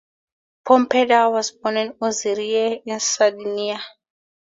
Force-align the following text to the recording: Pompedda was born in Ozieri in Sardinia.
Pompedda 0.65 1.29
was 1.31 1.51
born 1.51 1.77
in 1.77 1.91
Ozieri 2.01 2.81
in 2.87 2.99
Sardinia. 2.99 3.79